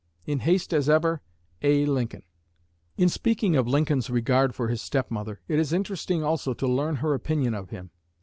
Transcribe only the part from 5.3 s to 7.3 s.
it is interesting also to learn her